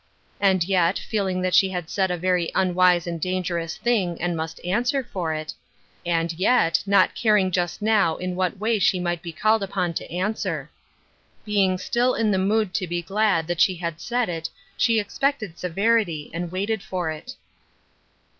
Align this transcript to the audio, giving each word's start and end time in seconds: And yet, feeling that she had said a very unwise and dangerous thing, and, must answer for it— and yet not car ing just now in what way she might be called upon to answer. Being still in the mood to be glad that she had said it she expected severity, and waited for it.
And 0.39 0.63
yet, 0.63 0.97
feeling 0.97 1.41
that 1.43 1.53
she 1.53 1.69
had 1.69 1.87
said 1.87 2.09
a 2.09 2.17
very 2.17 2.51
unwise 2.55 3.05
and 3.05 3.21
dangerous 3.21 3.77
thing, 3.77 4.19
and, 4.19 4.35
must 4.35 4.59
answer 4.65 5.03
for 5.03 5.31
it— 5.31 5.53
and 6.07 6.33
yet 6.39 6.81
not 6.87 7.11
car 7.15 7.37
ing 7.37 7.51
just 7.51 7.83
now 7.83 8.15
in 8.15 8.35
what 8.35 8.57
way 8.57 8.79
she 8.79 8.99
might 8.99 9.21
be 9.21 9.31
called 9.31 9.61
upon 9.61 9.93
to 9.93 10.11
answer. 10.11 10.71
Being 11.45 11.77
still 11.77 12.15
in 12.15 12.31
the 12.31 12.39
mood 12.39 12.73
to 12.73 12.87
be 12.87 13.03
glad 13.03 13.45
that 13.45 13.61
she 13.61 13.75
had 13.75 14.01
said 14.01 14.27
it 14.27 14.49
she 14.75 14.99
expected 14.99 15.59
severity, 15.59 16.31
and 16.33 16.51
waited 16.51 16.81
for 16.81 17.11
it. 17.11 17.35